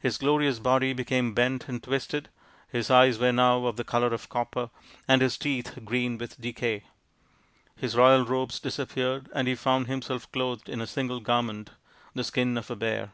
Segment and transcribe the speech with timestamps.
[0.00, 2.30] His glorious body became bent and twisted;
[2.66, 4.70] his eyes were now of the colour of copper,
[5.06, 6.82] and his teeth green with decay;
[7.76, 11.70] his royal robes disappeared, and he found himself clothed in a single garment,
[12.12, 13.12] the skin of a bear.